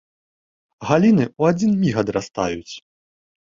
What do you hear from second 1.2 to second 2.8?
ў адзін міг адрастаюць.